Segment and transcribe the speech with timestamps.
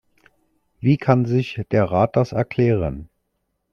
[0.79, 3.07] Wie kann sich der Rat das erklären?